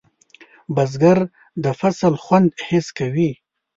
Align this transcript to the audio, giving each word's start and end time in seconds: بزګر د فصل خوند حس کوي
بزګر 0.75 1.19
د 1.63 1.65
فصل 1.79 2.13
خوند 2.23 2.49
حس 2.67 2.87
کوي 2.97 3.31